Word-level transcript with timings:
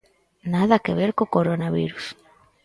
Nada 0.53 0.81
que 0.83 0.93
ver 0.99 1.11
co 1.17 1.31
coronavirus. 1.35 2.05